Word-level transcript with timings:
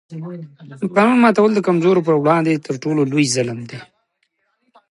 د 0.81 0.83
قانون 0.95 1.17
ماتول 1.23 1.51
د 1.55 1.59
کمزورو 1.67 2.05
پر 2.07 2.15
وړاندې 2.21 2.63
تر 2.65 2.75
ټولو 2.83 3.01
لوی 3.11 3.25
ظلم 3.35 3.59
دی 3.69 3.79